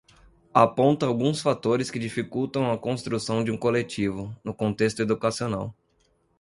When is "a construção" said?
2.71-3.43